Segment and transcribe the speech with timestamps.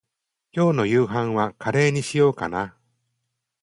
[0.51, 2.75] 今日の夕飯はカレーにしようかな。